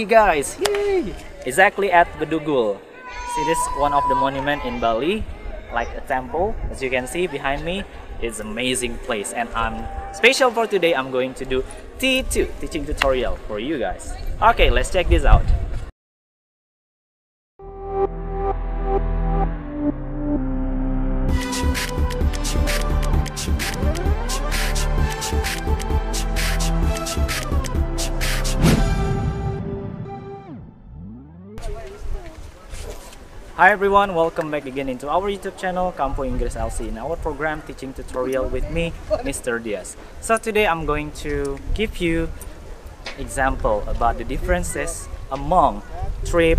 [0.00, 0.56] Bali, guys.
[0.60, 1.14] Yay!
[1.44, 2.80] Exactly at Bedugul.
[3.36, 5.24] See, this one of the monument in Bali,
[5.74, 6.56] like a temple.
[6.70, 7.84] As you can see behind me,
[8.22, 9.32] it's amazing place.
[9.32, 9.84] And I'm
[10.14, 10.94] special for today.
[10.94, 11.64] I'm going to do
[11.98, 14.14] T2 teaching tutorial for you guys.
[14.40, 15.44] Okay, let's check this out.
[33.60, 37.60] Hi everyone, welcome back again into our YouTube channel Kampo Inggris LC in our program
[37.60, 39.60] teaching tutorial with me, Mr.
[39.60, 40.00] Diaz.
[40.24, 42.32] So today I'm going to give you
[43.20, 45.84] example about the differences among
[46.24, 46.56] trip,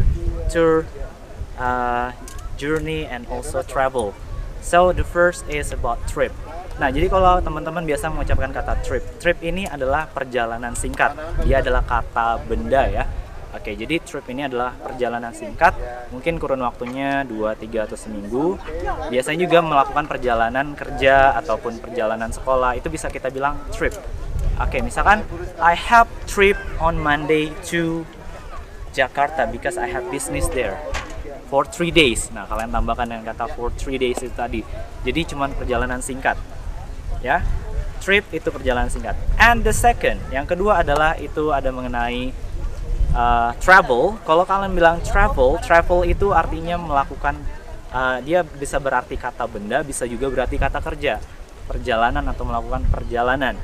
[0.54, 0.86] tour,
[1.58, 2.14] uh,
[2.62, 4.14] journey, and also travel.
[4.62, 6.38] So the first is about trip.
[6.78, 11.18] Nah, jadi kalau teman-teman biasa mengucapkan kata trip, trip ini adalah perjalanan singkat.
[11.50, 13.10] Dia adalah kata benda ya
[13.52, 15.76] Oke, jadi trip ini adalah perjalanan singkat,
[16.08, 18.56] mungkin kurun waktunya 2, 3 atau seminggu.
[19.12, 23.92] Biasanya juga melakukan perjalanan kerja ataupun perjalanan sekolah, itu bisa kita bilang trip.
[24.56, 25.28] Oke, misalkan
[25.60, 28.08] I have trip on Monday to
[28.96, 30.80] Jakarta because I have business there
[31.52, 32.32] for 3 days.
[32.32, 34.64] Nah, kalian tambahkan dengan kata for 3 days itu tadi.
[35.04, 36.40] Jadi cuma perjalanan singkat.
[37.20, 37.44] Ya.
[38.02, 39.14] Trip itu perjalanan singkat.
[39.38, 42.34] And the second, yang kedua adalah itu ada mengenai
[43.16, 47.36] uh, travel, kalau kalian bilang travel, travel itu artinya melakukan
[47.92, 51.20] uh, dia bisa berarti kata benda, bisa juga berarti kata kerja,
[51.68, 53.56] perjalanan atau melakukan perjalanan.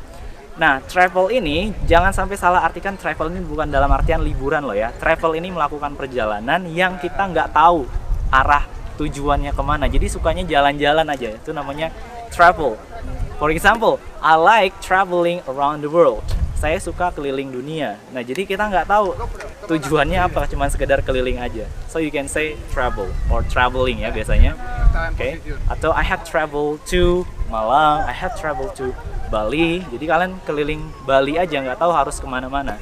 [0.58, 4.90] Nah, travel ini jangan sampai salah artikan travel ini bukan dalam artian liburan loh ya.
[4.98, 7.86] Travel ini melakukan perjalanan yang kita nggak tahu
[8.34, 8.66] arah
[8.98, 9.86] tujuannya ke mana.
[9.86, 11.30] Jadi sukanya jalan-jalan aja.
[11.38, 11.94] Itu namanya
[12.34, 12.74] travel.
[13.38, 16.26] For example, I like traveling around the world
[16.58, 18.02] saya suka keliling dunia.
[18.10, 19.14] Nah, jadi kita nggak tahu
[19.70, 21.70] tujuannya apa, cuma sekedar keliling aja.
[21.86, 24.58] So you can say travel or traveling ya biasanya.
[25.14, 25.38] Oke.
[25.38, 25.56] Okay.
[25.70, 28.92] Atau I have travel to Malang, I have travel to
[29.30, 29.86] Bali.
[29.94, 32.82] Jadi kalian keliling Bali aja nggak tahu harus ke mana-mana.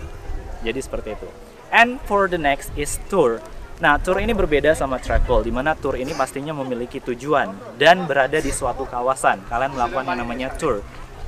[0.63, 1.27] Jadi seperti itu.
[1.69, 3.43] And for the next is tour.
[3.83, 8.39] Nah, tour ini berbeda sama travel, di mana tour ini pastinya memiliki tujuan dan berada
[8.39, 9.43] di suatu kawasan.
[9.51, 10.79] Kalian melakukan yang namanya tour.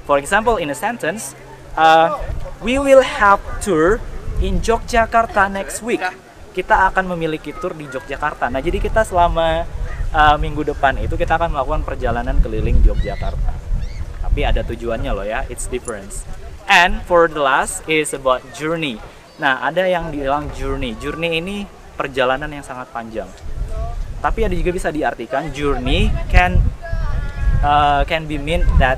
[0.07, 1.36] For example, in a sentence,
[1.78, 2.18] uh,
[2.60, 4.02] we will have tour
[4.42, 6.02] in Yogyakarta next week.
[6.52, 8.50] Kita akan memiliki tour di Yogyakarta.
[8.50, 9.64] Nah, jadi kita selama
[10.10, 13.54] uh, minggu depan itu kita akan melakukan perjalanan keliling Yogyakarta.
[14.26, 16.26] Tapi ada tujuannya loh ya, it's difference.
[16.68, 19.00] And for the last is about journey.
[19.38, 20.98] Nah, ada yang bilang journey.
[20.98, 21.58] Journey ini
[21.94, 23.30] perjalanan yang sangat panjang.
[24.18, 26.58] Tapi ada juga bisa diartikan journey can
[27.62, 28.98] uh, can be mean that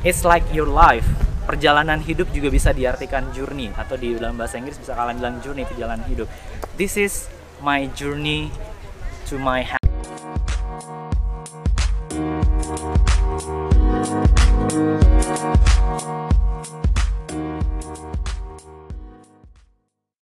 [0.00, 1.04] it's like your life
[1.50, 5.66] perjalanan hidup juga bisa diartikan journey atau di dalam bahasa Inggris bisa kalian bilang journey
[5.66, 6.30] perjalanan hidup.
[6.78, 7.26] This is
[7.58, 8.54] my journey
[9.26, 9.66] to my